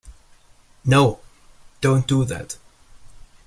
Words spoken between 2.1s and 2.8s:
that.